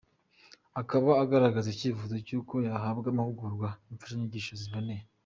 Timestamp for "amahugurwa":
3.13-3.67